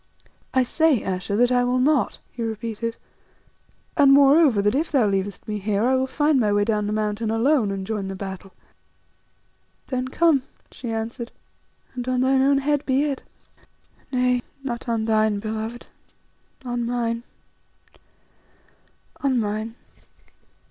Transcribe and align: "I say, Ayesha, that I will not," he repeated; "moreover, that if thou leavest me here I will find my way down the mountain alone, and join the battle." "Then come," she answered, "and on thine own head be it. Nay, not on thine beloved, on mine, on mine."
"I 0.51 0.63
say, 0.63 1.03
Ayesha, 1.05 1.35
that 1.35 1.51
I 1.51 1.63
will 1.63 1.77
not," 1.77 2.17
he 2.31 2.41
repeated; 2.41 2.95
"moreover, 3.99 4.59
that 4.59 4.73
if 4.73 4.91
thou 4.91 5.05
leavest 5.05 5.47
me 5.47 5.59
here 5.59 5.83
I 5.85 5.93
will 5.93 6.07
find 6.07 6.39
my 6.39 6.51
way 6.51 6.65
down 6.65 6.87
the 6.87 6.91
mountain 6.91 7.29
alone, 7.29 7.69
and 7.69 7.85
join 7.85 8.07
the 8.07 8.15
battle." 8.15 8.51
"Then 9.89 10.07
come," 10.07 10.41
she 10.71 10.89
answered, 10.89 11.31
"and 11.93 12.07
on 12.07 12.21
thine 12.21 12.41
own 12.41 12.57
head 12.57 12.83
be 12.83 13.03
it. 13.03 13.21
Nay, 14.11 14.41
not 14.63 14.89
on 14.89 15.05
thine 15.05 15.37
beloved, 15.37 15.85
on 16.65 16.83
mine, 16.83 17.21
on 19.17 19.39
mine." 19.39 19.75